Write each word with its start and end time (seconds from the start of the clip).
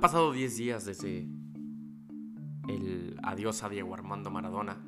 Pasado 0.00 0.32
10 0.32 0.56
días 0.56 0.86
desde 0.86 1.28
el 2.68 3.20
adiós 3.22 3.62
a 3.62 3.68
Diego 3.68 3.92
Armando 3.92 4.30
Maradona, 4.30 4.78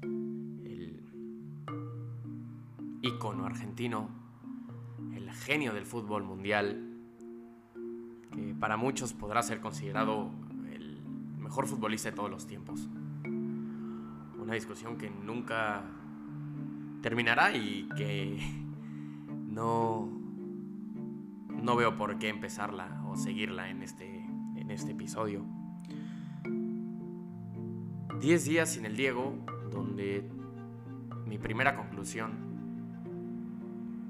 el 0.00 1.02
ícono 3.02 3.44
argentino, 3.44 4.08
el 5.14 5.30
genio 5.30 5.74
del 5.74 5.84
fútbol 5.84 6.24
mundial, 6.24 6.88
que 8.32 8.54
para 8.58 8.78
muchos 8.78 9.12
podrá 9.12 9.42
ser 9.42 9.60
considerado 9.60 10.30
el 10.72 11.02
mejor 11.38 11.66
futbolista 11.66 12.08
de 12.08 12.16
todos 12.16 12.30
los 12.30 12.46
tiempos. 12.46 12.88
Una 14.38 14.54
discusión 14.54 14.96
que 14.96 15.10
nunca 15.10 15.84
terminará 17.02 17.54
y 17.54 17.86
que 17.94 18.38
no, 19.50 20.17
no 21.68 21.76
veo 21.76 21.98
por 21.98 22.18
qué 22.18 22.30
empezarla 22.30 23.02
o 23.06 23.14
seguirla 23.14 23.68
en 23.68 23.82
este, 23.82 24.24
en 24.56 24.70
este 24.70 24.92
episodio. 24.92 25.44
Diez 28.22 28.46
días 28.46 28.70
sin 28.70 28.86
el 28.86 28.96
Diego, 28.96 29.34
donde 29.70 30.26
mi 31.26 31.36
primera 31.36 31.76
conclusión 31.76 32.32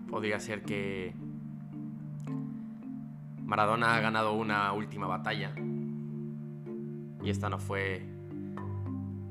podría 0.09 0.39
ser 0.39 0.63
que 0.63 1.17
Maradona 3.43 3.97
ha 3.97 4.01
ganado 4.01 4.35
una 4.35 4.73
última 4.73 5.09
batalla 5.09 5.53
y 7.25 7.29
esta 7.29 7.49
no 7.49 7.59
fue 7.59 8.07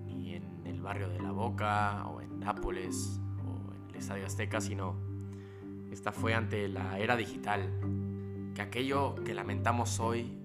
ni 0.05 0.34
en 0.34 0.44
el 0.66 0.81
barrio 0.81 1.08
de 1.08 1.22
La 1.22 1.31
Boca 1.31 2.05
o 2.08 2.20
en 2.20 2.41
Nápoles 2.41 3.22
o 3.45 3.73
en 3.73 3.89
el 3.91 3.95
Estadio 3.95 4.25
Azteca, 4.25 4.59
sino 4.59 4.98
esta 5.91 6.12
fue 6.12 6.34
ante 6.34 6.67
la 6.67 7.00
era 7.00 7.16
digital, 7.16 7.72
que 8.57 8.63
aquello 8.63 9.13
que 9.23 9.36
lamentamos 9.36 10.00
hoy 10.00 10.36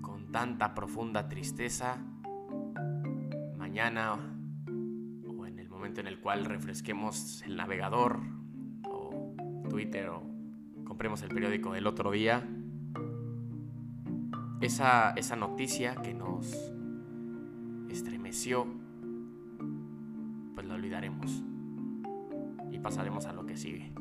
con 0.00 0.32
tanta 0.32 0.74
profunda 0.74 1.28
tristeza, 1.28 1.98
mañana 3.58 4.14
o 5.26 5.44
en 5.44 5.58
el 5.58 5.68
momento 5.68 6.00
en 6.00 6.06
el 6.06 6.18
cual 6.18 6.46
refresquemos 6.46 7.42
el 7.42 7.56
navegador 7.56 8.20
o 8.88 9.34
Twitter 9.68 10.08
o 10.08 10.22
compremos 10.86 11.20
el 11.20 11.28
periódico 11.28 11.74
del 11.74 11.86
otro 11.86 12.10
día, 12.10 12.42
esa, 14.62 15.10
esa 15.10 15.36
noticia 15.36 15.96
que 15.96 16.14
nos 16.14 16.72
estremeció, 17.90 18.66
pues 20.54 20.66
la 20.66 20.72
olvidaremos 20.72 21.44
y 22.72 22.78
pasaremos 22.78 23.26
a 23.26 23.34
lo 23.34 23.44
que 23.44 23.58
sigue. 23.58 23.92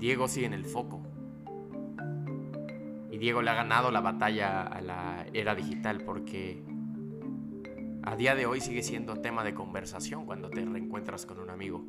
Diego 0.00 0.28
sigue 0.28 0.46
en 0.46 0.54
el 0.54 0.64
foco. 0.64 1.02
Y 3.10 3.18
Diego 3.18 3.42
le 3.42 3.50
ha 3.50 3.54
ganado 3.54 3.90
la 3.90 4.00
batalla 4.00 4.62
a 4.62 4.80
la 4.80 5.26
era 5.34 5.54
digital 5.54 6.02
porque 6.04 6.62
a 8.02 8.16
día 8.16 8.34
de 8.34 8.46
hoy 8.46 8.62
sigue 8.62 8.82
siendo 8.82 9.16
tema 9.16 9.44
de 9.44 9.52
conversación 9.52 10.24
cuando 10.24 10.48
te 10.48 10.64
reencuentras 10.64 11.26
con 11.26 11.38
un 11.38 11.50
amigo. 11.50 11.84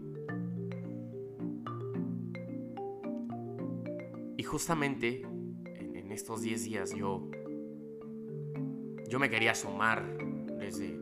Y 4.36 4.44
justamente 4.44 5.22
en, 5.22 6.12
estos 6.12 6.42
10 6.42 6.66
días 6.66 6.94
yo, 6.94 7.30
yo 9.08 9.18
me 9.18 9.30
quería 9.30 9.56
sumar 9.56 10.04
desde 10.60 11.00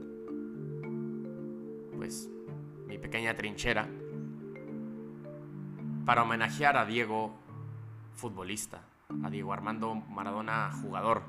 pues 1.97 2.29
mi 2.85 2.99
pequeña 2.99 3.33
trinchera 3.33 3.89
para 6.09 6.23
homenajear 6.23 6.75
a 6.75 6.85
Diego 6.85 7.37
futbolista, 8.15 8.81
a 9.23 9.29
Diego 9.29 9.53
Armando 9.53 9.93
Maradona 9.93 10.71
jugador. 10.81 11.21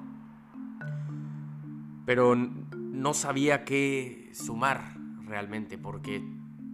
Pero 2.06 2.34
no 2.34 3.12
sabía 3.12 3.66
qué 3.66 4.30
sumar 4.32 4.94
realmente 5.26 5.76
porque 5.76 6.24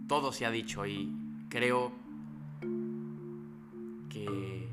todo 0.07 0.31
se 0.31 0.45
ha 0.45 0.51
dicho 0.51 0.85
y 0.85 1.13
creo 1.49 1.91
que 4.07 4.69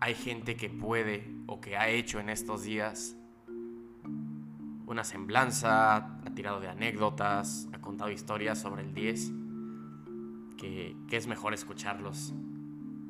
hay 0.00 0.14
gente 0.14 0.56
que 0.56 0.70
puede 0.70 1.30
o 1.46 1.60
que 1.60 1.76
ha 1.76 1.90
hecho 1.90 2.18
en 2.18 2.30
estos 2.30 2.62
días 2.62 3.14
una 4.86 5.04
semblanza, 5.04 5.96
ha 5.96 6.34
tirado 6.34 6.60
de 6.60 6.68
anécdotas, 6.68 7.68
ha 7.74 7.78
contado 7.82 8.10
historias 8.10 8.58
sobre 8.58 8.80
el 8.80 8.94
10, 8.94 9.39
que, 10.60 11.16
es 11.16 11.26
mejor 11.26 11.54
escucharlos 11.54 12.34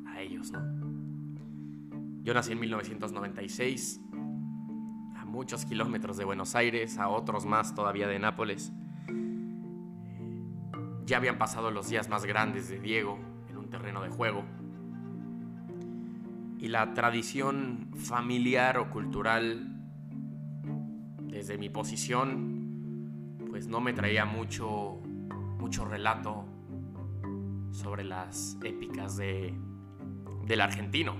a 0.07 0.21
ellos, 0.21 0.51
¿no? 0.51 0.61
Yo 2.23 2.33
nací 2.33 2.53
en 2.53 2.59
1996, 2.59 3.99
a 5.17 5.25
muchos 5.25 5.65
kilómetros 5.65 6.17
de 6.17 6.25
Buenos 6.25 6.55
Aires, 6.55 6.97
a 6.97 7.09
otros 7.09 7.45
más 7.45 7.75
todavía 7.75 8.07
de 8.07 8.19
Nápoles. 8.19 8.71
Ya 11.05 11.17
habían 11.17 11.37
pasado 11.37 11.71
los 11.71 11.89
días 11.89 12.09
más 12.09 12.25
grandes 12.25 12.69
de 12.69 12.79
Diego 12.79 13.19
en 13.49 13.57
un 13.57 13.69
terreno 13.69 14.01
de 14.01 14.09
juego 14.09 14.45
y 16.57 16.67
la 16.67 16.93
tradición 16.93 17.89
familiar 17.95 18.77
o 18.77 18.89
cultural 18.91 19.67
desde 21.23 21.57
mi 21.57 21.69
posición 21.69 23.39
pues 23.49 23.67
no 23.67 23.81
me 23.81 23.93
traía 23.93 24.25
mucho 24.25 25.01
mucho 25.57 25.85
relato 25.85 26.45
sobre 27.71 28.03
las 28.03 28.57
épicas 28.63 29.17
de, 29.17 29.53
del 30.45 30.61
argentino. 30.61 31.15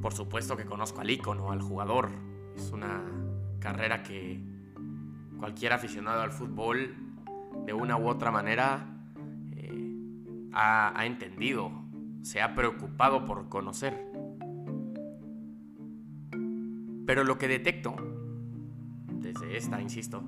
Por 0.00 0.12
supuesto 0.12 0.56
que 0.56 0.64
conozco 0.64 1.00
al 1.00 1.10
ícono, 1.10 1.50
al 1.50 1.60
jugador. 1.60 2.10
Es 2.56 2.70
una 2.70 3.02
carrera 3.58 4.02
que 4.02 4.40
cualquier 5.38 5.72
aficionado 5.72 6.22
al 6.22 6.32
fútbol 6.32 6.94
de 7.66 7.72
una 7.72 7.96
u 7.96 8.08
otra 8.08 8.30
manera 8.30 8.86
eh, 9.52 10.50
ha, 10.52 10.98
ha 10.98 11.06
entendido, 11.06 11.70
se 12.22 12.42
ha 12.42 12.54
preocupado 12.54 13.24
por 13.26 13.48
conocer. 13.48 14.12
Pero 17.06 17.24
lo 17.24 17.38
que 17.38 17.48
detecto, 17.48 17.96
desde 19.08 19.56
esta, 19.56 19.80
insisto, 19.80 20.22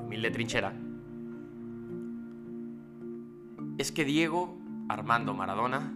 humilde 0.00 0.30
trinchera, 0.30 0.72
es 3.78 3.92
que 3.92 4.04
Diego 4.04 4.58
Armando 4.88 5.34
Maradona 5.34 5.94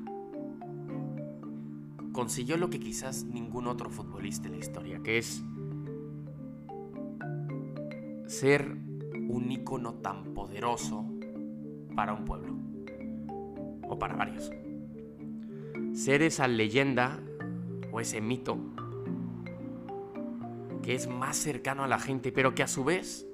consiguió 2.12 2.56
lo 2.56 2.70
que 2.70 2.78
quizás 2.78 3.24
ningún 3.24 3.66
otro 3.66 3.90
futbolista 3.90 4.46
en 4.46 4.52
la 4.52 4.60
historia, 4.60 5.00
que 5.02 5.18
es 5.18 5.42
ser 8.26 8.76
un 9.28 9.50
ícono 9.50 9.94
tan 9.94 10.32
poderoso 10.32 11.04
para 11.96 12.12
un 12.12 12.24
pueblo, 12.24 12.54
o 13.88 13.98
para 13.98 14.14
varios. 14.14 14.52
Ser 15.92 16.22
esa 16.22 16.46
leyenda 16.46 17.18
o 17.90 18.00
ese 18.00 18.20
mito 18.20 18.58
que 20.82 20.94
es 20.94 21.08
más 21.08 21.36
cercano 21.36 21.82
a 21.82 21.88
la 21.88 21.98
gente, 21.98 22.30
pero 22.30 22.54
que 22.54 22.62
a 22.62 22.68
su 22.68 22.84
vez 22.84 23.26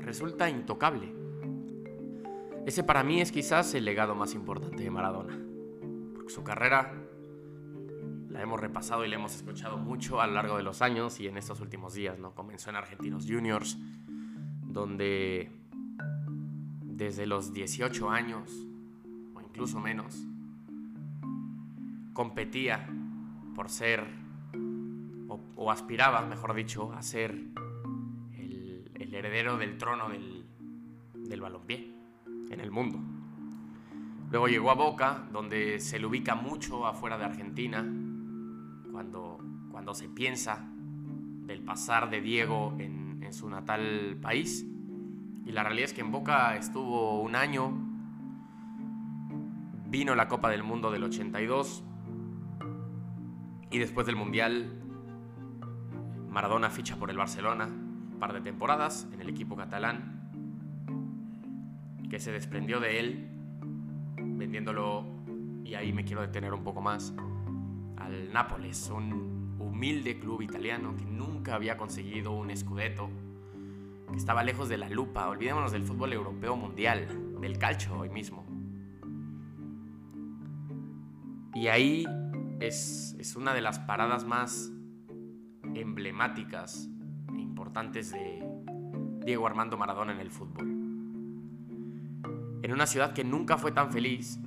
resulta 0.00 0.48
intocable. 0.48 1.17
Ese 2.68 2.84
para 2.84 3.02
mí 3.02 3.18
es 3.22 3.32
quizás 3.32 3.72
el 3.72 3.86
legado 3.86 4.14
más 4.14 4.34
importante 4.34 4.82
de 4.82 4.90
Maradona. 4.90 5.40
Porque 6.14 6.28
su 6.28 6.44
carrera 6.44 6.92
la 8.28 8.42
hemos 8.42 8.60
repasado 8.60 9.06
y 9.06 9.08
la 9.08 9.16
hemos 9.16 9.34
escuchado 9.34 9.78
mucho 9.78 10.20
a 10.20 10.26
lo 10.26 10.34
largo 10.34 10.58
de 10.58 10.62
los 10.62 10.82
años 10.82 11.18
y 11.18 11.28
en 11.28 11.38
estos 11.38 11.62
últimos 11.62 11.94
días, 11.94 12.18
¿no? 12.18 12.34
Comenzó 12.34 12.68
en 12.68 12.76
Argentinos 12.76 13.24
Juniors, 13.26 13.78
donde 14.66 15.50
desde 16.82 17.24
los 17.24 17.54
18 17.54 18.10
años, 18.10 18.52
o 19.34 19.40
incluso 19.40 19.80
menos, 19.80 20.26
competía 22.12 22.86
por 23.54 23.70
ser 23.70 24.06
o, 25.56 25.70
aspiraba, 25.70 26.20
mejor 26.26 26.52
dicho, 26.52 26.92
a 26.92 27.00
ser 27.00 27.30
el, 28.36 29.14
heredero 29.14 29.56
del 29.56 29.78
trono 29.78 30.10
del, 30.10 30.44
del 31.14 31.40
balompié 31.40 31.97
en 32.50 32.60
el 32.60 32.70
mundo. 32.70 32.98
Luego 34.30 34.48
llegó 34.48 34.70
a 34.70 34.74
Boca, 34.74 35.26
donde 35.32 35.80
se 35.80 35.98
le 35.98 36.06
ubica 36.06 36.34
mucho 36.34 36.86
afuera 36.86 37.16
de 37.16 37.24
Argentina, 37.24 37.84
cuando, 38.92 39.38
cuando 39.70 39.94
se 39.94 40.08
piensa 40.08 40.68
del 41.46 41.62
pasar 41.62 42.10
de 42.10 42.20
Diego 42.20 42.74
en, 42.78 43.22
en 43.22 43.32
su 43.32 43.48
natal 43.48 44.18
país. 44.20 44.66
Y 45.46 45.52
la 45.52 45.62
realidad 45.62 45.86
es 45.86 45.94
que 45.94 46.02
en 46.02 46.12
Boca 46.12 46.56
estuvo 46.56 47.22
un 47.22 47.36
año, 47.36 47.72
vino 49.86 50.14
la 50.14 50.28
Copa 50.28 50.50
del 50.50 50.62
Mundo 50.62 50.90
del 50.90 51.04
82 51.04 51.84
y 53.70 53.78
después 53.78 54.06
del 54.06 54.16
Mundial 54.16 54.78
Maradona 56.28 56.70
ficha 56.70 56.96
por 56.96 57.10
el 57.10 57.16
Barcelona, 57.16 57.66
un 57.66 58.16
par 58.18 58.32
de 58.32 58.40
temporadas 58.40 59.08
en 59.12 59.20
el 59.20 59.28
equipo 59.28 59.56
catalán, 59.56 60.17
que 62.08 62.18
se 62.20 62.32
desprendió 62.32 62.80
de 62.80 63.00
él, 63.00 63.28
vendiéndolo, 64.16 65.04
y 65.64 65.74
ahí 65.74 65.92
me 65.92 66.04
quiero 66.04 66.22
detener 66.22 66.52
un 66.52 66.64
poco 66.64 66.80
más, 66.80 67.14
al 67.96 68.32
Nápoles, 68.32 68.90
un 68.90 69.56
humilde 69.58 70.18
club 70.18 70.42
italiano 70.42 70.96
que 70.96 71.04
nunca 71.04 71.54
había 71.54 71.76
conseguido 71.76 72.32
un 72.32 72.50
escudeto, 72.50 73.10
que 74.10 74.16
estaba 74.16 74.42
lejos 74.42 74.68
de 74.68 74.78
la 74.78 74.88
lupa. 74.88 75.28
Olvidémonos 75.28 75.72
del 75.72 75.82
fútbol 75.82 76.12
europeo 76.12 76.56
mundial, 76.56 77.06
del 77.40 77.58
calcio 77.58 77.98
hoy 77.98 78.08
mismo. 78.08 78.44
Y 81.54 81.66
ahí 81.66 82.06
es, 82.60 83.16
es 83.18 83.36
una 83.36 83.52
de 83.52 83.60
las 83.60 83.78
paradas 83.80 84.24
más 84.24 84.72
emblemáticas 85.74 86.88
e 87.34 87.40
importantes 87.40 88.12
de 88.12 88.42
Diego 89.24 89.46
Armando 89.46 89.76
Maradona 89.76 90.12
en 90.12 90.20
el 90.20 90.30
fútbol. 90.30 90.77
En 92.62 92.72
una 92.72 92.86
ciudad 92.86 93.12
que 93.12 93.24
nunca 93.24 93.56
fue 93.56 93.72
tan 93.72 93.92
feliz 93.92 94.38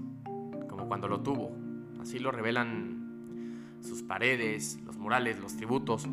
como 0.68 0.88
cuando 0.88 1.08
lo 1.08 1.22
tuvo. 1.22 1.56
Así 2.00 2.20
lo 2.20 2.32
revelan 2.32 3.78
sus 3.82 4.04
paredes, 4.04 4.80
los 4.86 4.98
murales, 4.98 5.40
los 5.40 5.56
tributos. 5.56 6.08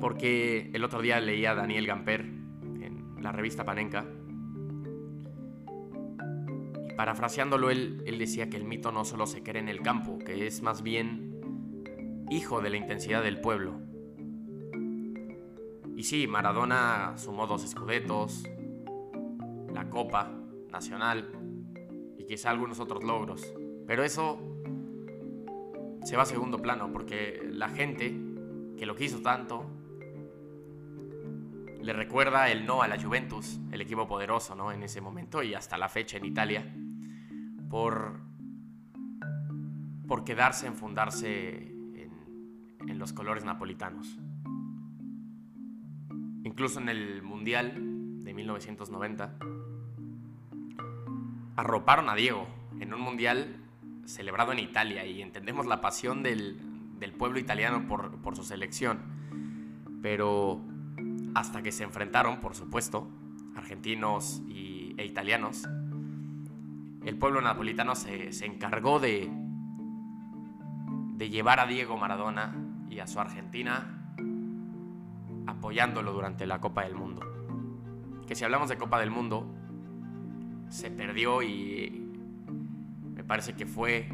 Porque 0.00 0.70
el 0.72 0.84
otro 0.84 1.02
día 1.02 1.20
leía 1.20 1.52
a 1.52 1.54
Daniel 1.54 1.86
Gamper 1.86 2.20
en 2.20 3.16
la 3.20 3.32
revista 3.32 3.64
Panenka. 3.64 4.06
Y 6.88 6.92
parafraseándolo, 6.94 7.70
él, 7.70 8.02
él 8.06 8.18
decía 8.18 8.48
que 8.48 8.56
el 8.56 8.64
mito 8.64 8.92
no 8.92 9.04
solo 9.04 9.26
se 9.26 9.42
cree 9.42 9.60
en 9.60 9.68
el 9.68 9.80
campo, 9.80 10.18
que 10.18 10.46
es 10.46 10.62
más 10.62 10.82
bien 10.82 11.30
hijo 12.30 12.60
de 12.60 12.70
la 12.70 12.76
intensidad 12.76 13.22
del 13.22 13.40
pueblo. 13.40 13.80
Y 15.96 16.04
sí, 16.04 16.26
Maradona 16.26 17.14
sumó 17.18 17.46
dos 17.46 17.64
escudetos, 17.64 18.44
la 19.72 19.88
Copa 19.88 20.30
Nacional 20.70 21.30
y 22.18 22.24
quizá 22.24 22.50
algunos 22.50 22.80
otros 22.80 23.04
logros. 23.04 23.54
Pero 23.86 24.04
eso 24.04 24.38
se 26.04 26.16
va 26.16 26.22
a 26.22 26.26
segundo 26.26 26.58
plano 26.58 26.90
porque 26.92 27.42
la 27.50 27.68
gente 27.68 28.16
que 28.76 28.86
lo 28.86 28.94
quiso 28.94 29.20
tanto 29.20 29.66
le 31.82 31.92
recuerda 31.92 32.50
el 32.50 32.66
no 32.66 32.82
a 32.82 32.88
la 32.88 33.00
Juventus, 33.00 33.58
el 33.70 33.80
equipo 33.80 34.06
poderoso 34.06 34.54
¿no? 34.54 34.70
en 34.72 34.82
ese 34.82 35.00
momento 35.00 35.42
y 35.42 35.54
hasta 35.54 35.78
la 35.78 35.88
fecha 35.88 36.18
en 36.18 36.24
Italia, 36.26 36.74
por, 37.70 38.20
por 40.06 40.24
quedarse, 40.24 40.66
enfundarse 40.66 41.68
en, 41.68 42.76
en 42.86 42.98
los 42.98 43.12
colores 43.12 43.44
napolitanos. 43.44 44.18
Incluso 46.44 46.80
en 46.80 46.88
el 46.88 47.22
Mundial 47.22 47.74
de 48.24 48.34
1990, 48.34 49.38
arroparon 51.60 52.08
a 52.08 52.14
Diego 52.14 52.46
en 52.80 52.94
un 52.94 53.00
Mundial 53.00 53.56
celebrado 54.06 54.52
en 54.52 54.58
Italia 54.58 55.04
y 55.04 55.20
entendemos 55.20 55.66
la 55.66 55.80
pasión 55.80 56.22
del, 56.22 56.58
pueblo 57.18 57.38
italiano 57.38 57.86
por, 57.86 58.36
su 58.36 58.42
selección. 58.42 58.98
Pero 60.02 60.60
hasta 61.34 61.62
que 61.62 61.70
se 61.70 61.84
enfrentaron, 61.84 62.40
por 62.40 62.54
supuesto, 62.54 63.08
argentinos 63.54 64.42
e 64.48 65.04
italianos, 65.04 65.68
el 67.04 67.16
pueblo 67.16 67.40
napolitano 67.42 67.94
se, 67.94 68.30
encargó 68.44 68.98
de 68.98 69.30
llevar 71.18 71.60
a 71.60 71.66
Diego 71.66 71.98
Maradona 71.98 72.54
y 72.88 73.00
a 73.00 73.06
su 73.06 73.20
Argentina 73.20 74.14
apoyándolo 75.46 76.12
durante 76.12 76.46
la 76.46 76.60
Copa 76.60 76.84
del 76.84 76.94
Mundo. 76.94 77.20
Que 78.26 78.34
si 78.34 78.44
hablamos 78.44 78.70
de 78.70 78.78
Copa 78.78 78.98
del 78.98 79.10
Mundo, 79.10 79.46
se 80.70 80.90
perdió 80.90 81.42
y 81.42 82.08
me 83.14 83.22
parece 83.24 83.52
que 83.54 83.66
fue 83.66 84.08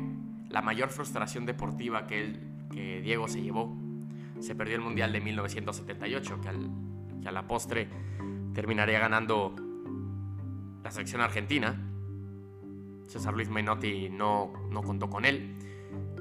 la 0.48 0.62
mayor 0.62 0.88
frustración 0.90 1.46
deportiva 1.46 2.06
que, 2.06 2.20
él, 2.20 2.40
que 2.72 3.00
Diego 3.02 3.28
se 3.28 3.42
llevó. 3.42 3.76
Se 4.40 4.54
perdió 4.54 4.76
el 4.76 4.82
Mundial 4.82 5.12
de 5.12 5.20
1978, 5.20 6.40
que, 6.40 6.48
al, 6.48 6.70
que 7.22 7.28
a 7.28 7.32
la 7.32 7.46
postre 7.46 7.88
terminaría 8.52 8.98
ganando 8.98 9.54
la 10.82 10.90
selección 10.90 11.20
argentina. 11.20 11.80
César 13.06 13.34
Luis 13.34 13.48
Menotti 13.48 14.08
no, 14.08 14.52
no 14.70 14.82
contó 14.82 15.08
con 15.08 15.24
él. 15.24 15.56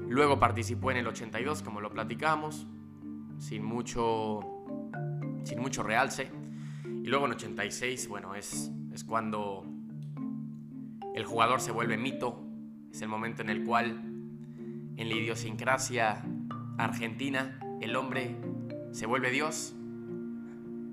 Luego 0.08 0.38
participó 0.38 0.92
en 0.92 0.98
el 0.98 1.06
82, 1.08 1.62
como 1.62 1.80
lo 1.80 1.90
platicamos, 1.90 2.66
sin 3.38 3.64
mucho 3.64 4.40
sin 5.44 5.60
mucho 5.60 5.82
realce. 5.82 6.30
Y 6.84 7.06
luego 7.08 7.26
en 7.26 7.32
86, 7.32 8.08
bueno, 8.08 8.34
es, 8.34 8.70
es 8.92 9.04
cuando 9.04 9.64
el 11.16 11.24
jugador 11.24 11.60
se 11.60 11.72
vuelve 11.72 11.96
mito. 11.96 12.40
Es 12.92 13.02
el 13.02 13.08
momento 13.08 13.42
en 13.42 13.50
el 13.50 13.64
cual, 13.64 13.88
en 14.96 15.08
la 15.08 15.14
idiosincrasia 15.14 16.24
argentina, 16.78 17.58
el 17.80 17.96
hombre 17.96 18.36
se 18.92 19.06
vuelve 19.06 19.32
Dios, 19.32 19.74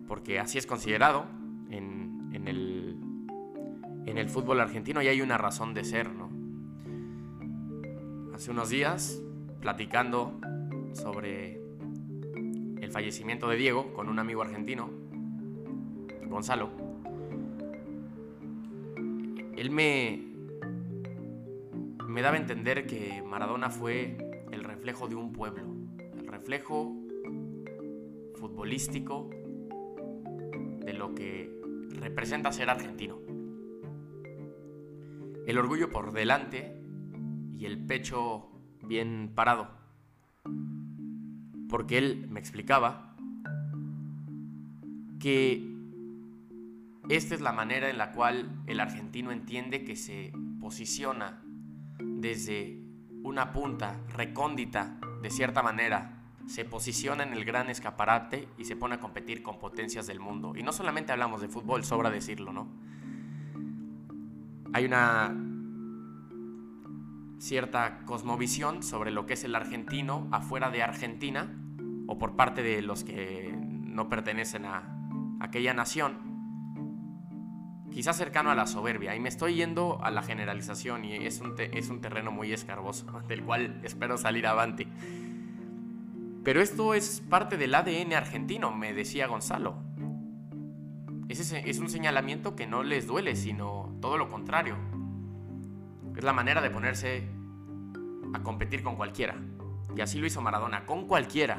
porque 0.07 0.39
así 0.39 0.57
es 0.57 0.65
considerado 0.65 1.25
en, 1.69 2.47
el, 2.47 2.97
el 4.05 4.29
fútbol 4.29 4.59
argentino 4.59 5.01
y 5.01 5.07
hay 5.07 5.21
una 5.21 5.37
razón 5.37 5.75
de 5.75 5.83
ser, 5.83 6.09
¿no? 6.11 6.31
Hace 8.33 8.49
unos 8.49 8.69
días, 8.69 9.21
platicando 9.61 10.39
sobre 10.93 11.63
fallecimiento 12.93 13.49
de 13.49 13.57
Diego 13.57 13.91
con 13.93 14.07
un 14.07 14.19
amigo 14.19 14.43
argentino, 14.43 14.89
Gonzalo, 16.27 16.69
él 19.55 19.69
me, 19.69 20.33
me 22.07 22.21
daba 22.21 22.37
a 22.37 22.39
entender 22.39 22.85
que 22.85 23.21
Maradona 23.23 23.69
fue 23.69 24.17
el 24.51 24.63
reflejo 24.63 25.07
de 25.07 25.15
un 25.15 25.33
pueblo, 25.33 25.63
el 26.17 26.27
reflejo 26.27 26.95
futbolístico 28.35 29.29
de 30.85 30.93
lo 30.93 31.15
que 31.15 31.49
representa 31.99 32.51
ser 32.51 32.69
argentino. 32.69 33.19
El 35.45 35.57
orgullo 35.57 35.89
por 35.89 36.13
delante 36.13 36.75
y 37.57 37.65
el 37.65 37.77
pecho 37.85 38.49
bien 38.81 39.31
parado 39.33 39.83
porque 41.73 41.97
él 41.97 42.27
me 42.29 42.39
explicaba 42.39 43.15
que 45.19 45.72
esta 47.09 47.35
es 47.35 47.41
la 47.41 47.51
manera 47.51 47.89
en 47.89 47.97
la 47.97 48.11
cual 48.11 48.49
el 48.67 48.79
argentino 48.79 49.31
entiende 49.31 49.83
que 49.83 49.95
se 49.95 50.31
posiciona 50.59 51.41
desde 51.99 52.79
una 53.23 53.51
punta 53.51 53.99
recóndita, 54.15 54.97
de 55.21 55.29
cierta 55.29 55.61
manera, 55.61 56.23
se 56.45 56.65
posiciona 56.65 57.23
en 57.23 57.33
el 57.33 57.45
gran 57.45 57.69
escaparate 57.69 58.47
y 58.57 58.65
se 58.65 58.75
pone 58.75 58.95
a 58.95 58.99
competir 58.99 59.43
con 59.43 59.59
potencias 59.59 60.07
del 60.07 60.19
mundo. 60.19 60.53
Y 60.55 60.63
no 60.63 60.71
solamente 60.71 61.11
hablamos 61.11 61.41
de 61.41 61.47
fútbol, 61.47 61.83
sobra 61.83 62.09
decirlo, 62.09 62.51
¿no? 62.51 62.67
Hay 64.73 64.85
una 64.85 65.35
cierta 67.37 67.99
cosmovisión 68.05 68.83
sobre 68.83 69.11
lo 69.11 69.25
que 69.25 69.33
es 69.33 69.43
el 69.43 69.55
argentino 69.55 70.27
afuera 70.31 70.69
de 70.69 70.83
Argentina 70.83 71.53
o 72.07 72.17
por 72.17 72.35
parte 72.35 72.63
de 72.63 72.81
los 72.81 73.03
que 73.03 73.53
no 73.57 74.09
pertenecen 74.09 74.65
a 74.65 75.37
aquella 75.39 75.73
nación, 75.73 76.32
quizás 77.93 78.17
cercano 78.17 78.51
a 78.51 78.55
la 78.55 78.67
soberbia. 78.67 79.15
Y 79.15 79.19
me 79.19 79.29
estoy 79.29 79.55
yendo 79.55 80.03
a 80.03 80.11
la 80.11 80.23
generalización 80.23 81.05
y 81.05 81.15
es 81.15 81.39
un, 81.39 81.53
es 81.57 81.89
un 81.89 82.01
terreno 82.01 82.31
muy 82.31 82.51
escarboso, 82.51 83.05
del 83.27 83.43
cual 83.43 83.79
espero 83.83 84.17
salir 84.17 84.47
avante. 84.47 84.87
Pero 86.43 86.61
esto 86.61 86.93
es 86.93 87.21
parte 87.29 87.57
del 87.57 87.73
ADN 87.73 88.13
argentino, 88.13 88.71
me 88.71 88.93
decía 88.93 89.27
Gonzalo. 89.27 89.75
Es, 91.29 91.53
es 91.53 91.79
un 91.79 91.89
señalamiento 91.89 92.55
que 92.55 92.67
no 92.67 92.83
les 92.83 93.07
duele, 93.07 93.35
sino 93.35 93.95
todo 94.01 94.17
lo 94.17 94.29
contrario. 94.29 94.75
Es 96.17 96.23
la 96.23 96.33
manera 96.33 96.61
de 96.61 96.69
ponerse 96.69 97.29
a 98.33 98.43
competir 98.43 98.83
con 98.83 98.97
cualquiera. 98.97 99.37
Y 99.95 100.01
así 100.01 100.19
lo 100.19 100.27
hizo 100.27 100.41
Maradona, 100.41 100.85
con 100.85 101.07
cualquiera 101.07 101.57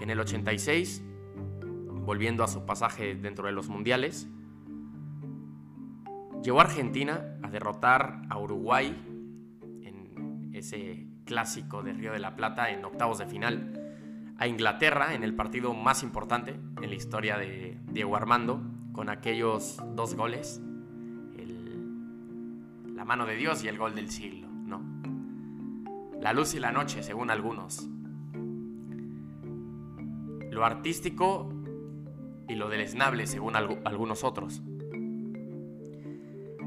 en 0.00 0.10
el 0.10 0.20
86, 0.20 1.02
volviendo 2.04 2.44
a 2.44 2.48
su 2.48 2.64
pasaje 2.64 3.14
dentro 3.14 3.46
de 3.46 3.52
los 3.52 3.68
mundiales, 3.68 4.28
llevó 6.42 6.60
a 6.60 6.64
Argentina 6.64 7.36
a 7.42 7.50
derrotar 7.50 8.22
a 8.28 8.38
Uruguay 8.38 8.96
en 9.82 10.50
ese 10.54 11.06
clásico 11.24 11.82
de 11.82 11.92
Río 11.92 12.12
de 12.12 12.18
la 12.18 12.36
Plata 12.36 12.70
en 12.70 12.84
octavos 12.84 13.18
de 13.18 13.26
final, 13.26 14.34
a 14.38 14.46
Inglaterra 14.46 15.14
en 15.14 15.22
el 15.22 15.34
partido 15.34 15.74
más 15.74 16.02
importante 16.02 16.58
en 16.80 16.88
la 16.88 16.94
historia 16.94 17.36
de 17.36 17.78
Diego 17.92 18.16
Armando, 18.16 18.62
con 18.92 19.08
aquellos 19.08 19.80
dos 19.94 20.14
goles, 20.14 20.60
la 22.94 23.04
mano 23.04 23.26
de 23.26 23.36
Dios 23.36 23.64
y 23.64 23.68
el 23.68 23.78
gol 23.78 23.94
del 23.94 24.10
siglo, 24.10 24.48
¿no? 24.48 24.82
La 26.20 26.32
luz 26.32 26.54
y 26.54 26.60
la 26.60 26.72
noche, 26.72 27.02
según 27.02 27.30
algunos, 27.30 27.88
lo 30.50 30.64
artístico 30.64 31.50
y 32.48 32.56
lo 32.56 32.68
deleznable, 32.68 33.26
según 33.26 33.56
algunos 33.56 34.24
otros. 34.24 34.62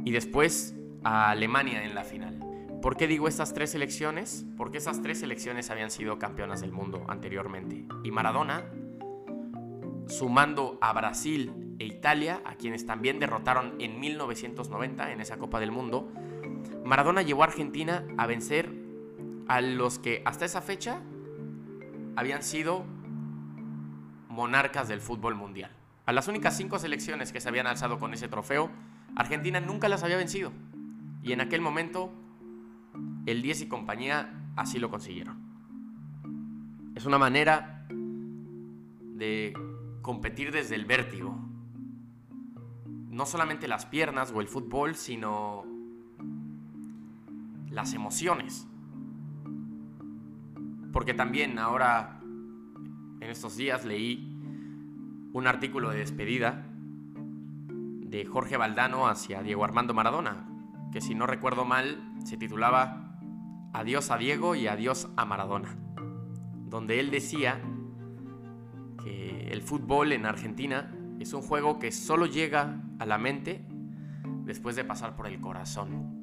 Y 0.06 0.12
después 0.12 0.76
a 1.04 1.30
Alemania 1.30 1.84
en 1.84 1.96
la 1.96 2.04
final. 2.04 2.40
¿Por 2.82 2.98
qué 2.98 3.08
digo 3.08 3.28
estas 3.28 3.54
tres 3.54 3.72
selecciones? 3.72 4.46
Porque 4.58 4.78
esas 4.78 5.02
tres 5.02 5.20
selecciones 5.20 5.70
habían 5.70 5.90
sido 5.90 6.20
campeonas 6.20 6.62
del 6.62 6.74
mundo 6.74 7.06
anteriormente. 7.08 7.86
Y 8.04 8.12
Maradona, 8.12 8.66
sumando 10.08 10.78
a 10.82 10.92
Brasil 10.92 11.76
e 11.80 11.86
Italia, 11.86 12.42
a 12.44 12.56
quienes 12.56 12.86
también 12.86 13.20
derrotaron 13.20 13.76
en 13.80 14.00
1990 14.00 15.12
en 15.14 15.22
esa 15.22 15.38
Copa 15.38 15.60
del 15.62 15.72
Mundo, 15.72 16.12
Maradona 16.84 17.22
llevó 17.22 17.44
a 17.44 17.46
Argentina 17.46 18.06
a 18.18 18.28
vencer 18.28 18.70
a 19.48 19.62
los 19.62 20.00
que 20.00 20.22
hasta 20.26 20.46
esa 20.46 20.62
fecha 20.62 21.02
habían 22.16 22.44
sido 22.44 22.84
monarcas 24.28 24.88
del 24.88 25.00
fútbol 25.00 25.36
mundial. 25.36 25.72
A 26.06 26.12
las 26.12 26.28
únicas 26.28 26.58
cinco 26.58 26.80
selecciones 26.80 27.32
que 27.32 27.40
se 27.40 27.48
habían 27.48 27.66
alzado 27.66 27.98
con 27.98 28.14
ese 28.14 28.28
trofeo, 28.28 28.70
Argentina 29.16 29.62
nunca 29.62 29.88
las 29.88 30.04
había 30.04 30.18
vencido. 30.18 30.52
Y 31.22 31.32
en 31.32 31.40
aquel 31.40 31.62
momento, 31.62 32.12
el 33.26 33.42
10 33.42 33.62
y 33.62 33.68
compañía 33.68 34.52
así 34.58 34.80
lo 34.80 34.90
consiguieron. 34.90 35.38
Es 36.96 37.06
una 37.06 37.18
manera 37.18 37.88
de 37.90 39.54
competir 40.02 40.52
desde 40.52 40.76
el 40.76 40.86
vértigo. 40.86 41.40
No 43.10 43.26
solamente 43.26 43.70
las 43.70 43.86
piernas 43.86 44.34
o 44.36 44.42
el 44.42 44.48
fútbol, 44.48 44.96
sino 44.96 45.66
las 47.70 47.94
emociones. 47.94 48.68
Porque 50.92 51.14
también 51.14 51.58
ahora, 51.60 52.20
en 52.22 53.24
estos 53.30 53.56
días, 53.56 53.86
leí 53.86 54.33
un 55.34 55.48
artículo 55.48 55.90
de 55.90 55.98
despedida 55.98 56.68
de 57.66 58.26
Jorge 58.26 58.56
Valdano 58.56 59.08
hacia 59.08 59.42
Diego 59.42 59.66
Armando 59.66 59.96
Maradona, 59.96 60.48
que 60.92 61.02
si 61.02 61.16
no 61.16 61.26
recuerdo 61.26 61.66
mal 61.66 62.14
se 62.24 62.38
titulaba 62.38 63.18
Adiós 63.74 64.12
a 64.12 64.18
Diego 64.18 64.54
y 64.54 64.68
adiós 64.68 65.10
a 65.18 65.26
Maradona, 65.26 65.76
donde 66.68 67.00
él 67.00 67.10
decía 67.10 67.60
que 69.04 69.48
el 69.52 69.64
fútbol 69.64 70.12
en 70.12 70.28
Argentina 70.28 70.96
es 71.20 71.34
un 71.34 71.42
juego 71.42 71.80
que 71.80 71.92
solo 71.92 72.28
llega 72.28 72.84
a 73.00 73.06
la 73.08 73.18
mente 73.18 73.66
después 74.46 74.76
de 74.76 74.84
pasar 74.84 75.16
por 75.16 75.26
el 75.26 75.42
corazón. 75.42 76.22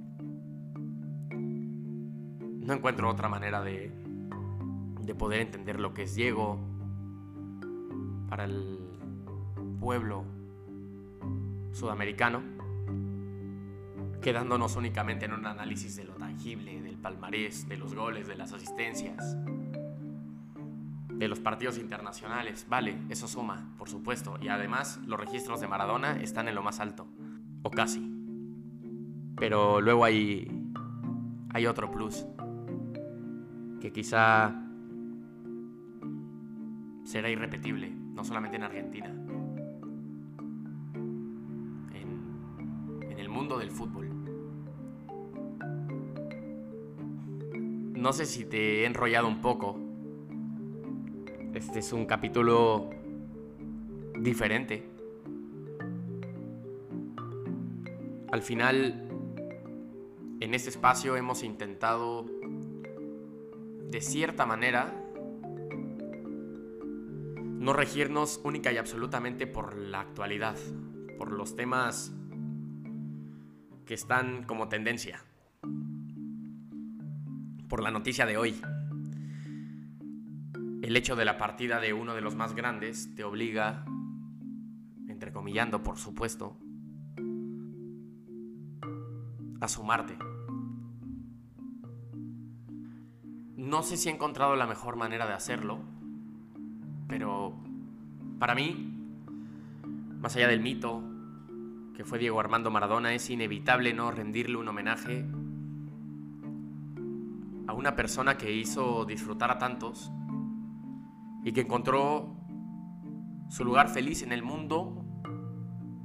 No 2.61 2.73
encuentro 2.73 3.11
otra 3.11 3.29
manera 3.29 3.62
de, 3.62 3.90
de 5.00 5.14
poder 5.17 5.40
entender 5.40 5.81
lo 5.81 5.93
que 5.93 6.05
es 6.05 6.14
Diego 6.14 6.61
para 8.29 8.45
el 8.45 8.89
pueblo 9.81 10.25
sudamericano, 11.73 12.43
quedándonos 14.21 14.77
únicamente 14.77 15.25
en 15.25 15.33
un 15.33 15.47
análisis 15.47 15.97
de 15.97 16.05
lo 16.05 16.15
tangible, 16.15 16.83
del 16.83 16.99
palmarés, 16.99 17.69
de 17.69 17.79
los 17.79 17.95
goles, 17.95 18.29
de 18.29 18.37
las 18.37 18.53
asistencias, 18.53 19.37
de 21.09 21.29
los 21.29 21.41
partidos 21.41 21.79
internacionales. 21.79 22.67
Vale, 22.69 22.99
eso 23.09 23.27
suma, 23.27 23.75
por 23.79 23.89
supuesto, 23.89 24.39
y 24.41 24.49
además 24.49 25.01
los 25.07 25.19
registros 25.19 25.61
de 25.61 25.69
Maradona 25.69 26.21
están 26.21 26.49
en 26.49 26.55
lo 26.55 26.63
más 26.63 26.81
alto, 26.81 27.07
o 27.63 27.71
casi. 27.71 28.07
Pero 29.37 29.81
luego 29.81 30.05
hay, 30.05 30.47
hay 31.55 31.67
otro 31.67 31.91
plus, 31.91 32.27
que 33.81 33.91
quizá 33.91 34.55
será 37.05 37.31
irrepetible, 37.31 37.91
no 37.91 38.23
solamente 38.23 38.57
en 38.57 38.65
Argentina, 38.65 39.15
mundo 43.40 43.56
del 43.56 43.70
fútbol. 43.70 44.06
No 47.94 48.12
sé 48.12 48.26
si 48.26 48.44
te 48.44 48.82
he 48.82 48.85
enrollado 48.85 49.28
un 49.28 49.40
poco. 49.40 49.78
Este 51.54 51.78
es 51.78 51.90
un 51.94 52.04
capítulo 52.04 52.90
diferente. 54.18 54.87
Al 58.30 58.42
final, 58.42 59.09
en 60.40 60.54
este 60.54 60.68
espacio 60.68 61.16
hemos 61.16 61.42
intentado, 61.42 62.26
de 63.88 64.00
cierta 64.02 64.44
manera, 64.44 64.92
no 67.59 67.73
regirnos 67.73 68.38
única 68.44 68.70
y 68.70 68.76
absolutamente 68.76 69.47
por 69.47 69.78
la 69.78 70.00
actualidad, 70.00 70.59
por 71.16 71.32
los 71.32 71.56
temas 71.56 72.14
que 73.90 73.94
están 73.94 74.44
como 74.44 74.68
tendencia. 74.68 75.20
Por 77.68 77.82
la 77.82 77.90
noticia 77.90 78.25
de 78.25 78.37
hoy. 78.37 78.54
El 80.80 80.97
hecho 80.97 81.16
de 81.16 81.25
la 81.25 81.38
partida 81.38 81.80
de 81.80 81.92
uno 81.92 82.14
de 82.14 82.20
los 82.20 82.37
más 82.37 82.54
grandes 82.54 83.12
te 83.16 83.25
obliga, 83.25 83.85
entrecomillando 85.09 85.82
por 85.82 85.99
supuesto, 85.99 86.56
a 89.61 89.66
sumarte. 89.66 90.16
No 93.56 93.82
sé 93.82 93.97
si 93.97 94.09
he 94.09 94.12
encontrado 94.12 94.54
la 94.54 94.68
mejor 94.68 94.94
manera 94.94 95.26
de 95.26 95.32
hacerlo, 95.32 95.80
pero 97.09 97.56
para 98.38 98.54
mí, 98.54 98.94
más 100.20 100.37
allá 100.37 100.47
del 100.47 100.61
mito, 100.61 101.02
que 102.00 102.07
fue 102.07 102.19
Diego 102.19 102.40
Armando 102.40 102.71
Maradona, 102.71 103.12
es 103.12 103.28
inevitable 103.28 103.92
no 103.92 104.11
rendirle 104.11 104.57
un 104.57 104.66
homenaje 104.66 105.26
a 107.66 107.75
una 107.75 107.95
persona 107.95 108.38
que 108.38 108.50
hizo 108.50 109.04
disfrutar 109.04 109.50
a 109.50 109.59
tantos 109.59 110.11
y 111.45 111.52
que 111.52 111.61
encontró 111.61 112.35
su 113.50 113.66
lugar 113.66 113.90
feliz 113.90 114.23
en 114.23 114.33
el 114.33 114.42
mundo 114.42 115.04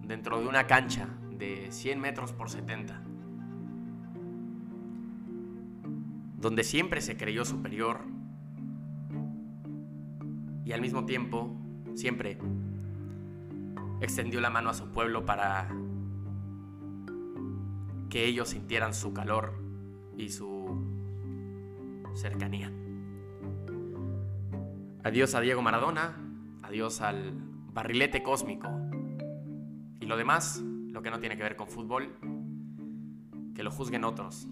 dentro 0.01 0.41
de 0.41 0.47
una 0.47 0.67
cancha 0.67 1.07
de 1.31 1.71
100 1.71 2.01
metros 2.01 2.33
por 2.33 2.49
70, 2.49 3.01
donde 6.35 6.65
siempre 6.65 6.99
se 6.99 7.15
creyó 7.15 7.45
superior 7.45 8.01
y 10.65 10.73
al 10.73 10.81
mismo 10.81 11.05
tiempo 11.05 11.55
siempre 11.93 12.37
extendió 14.01 14.41
la 14.41 14.49
mano 14.49 14.69
a 14.69 14.73
su 14.73 14.91
pueblo 14.91 15.25
para 15.25 15.69
que 18.15 18.23
ellos 18.23 18.47
sintieran 18.47 18.93
su 18.93 19.13
calor 19.13 19.61
y 20.15 20.29
su 20.29 20.65
cercanía. 22.13 22.71
Adiós 25.03 25.35
a 25.35 25.41
Diego 25.41 25.61
Maradona, 25.61 26.15
adiós 26.63 27.01
al 27.01 27.33
barrilete 27.73 28.23
cósmico. 28.23 28.69
Y 29.99 30.05
lo 30.05 30.15
demás, 30.15 30.63
lo 30.63 31.01
que 31.01 31.11
no 31.11 31.19
tiene 31.19 31.35
que 31.35 31.43
ver 31.43 31.57
con 31.57 31.67
fútbol, 31.67 32.15
que 33.53 33.63
lo 33.63 33.71
juzguen 33.71 34.05
otros. 34.05 34.47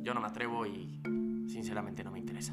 Yo 0.00 0.12
no 0.12 0.20
me 0.20 0.26
atrevo 0.26 0.66
y 0.66 1.00
sinceramente 1.46 2.02
no 2.02 2.10
me 2.10 2.18
interesa. 2.18 2.52